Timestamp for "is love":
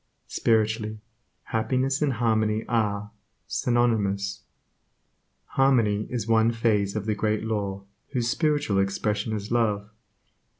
9.31-9.91